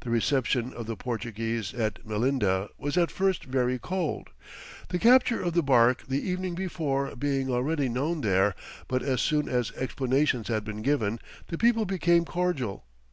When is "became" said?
11.86-12.24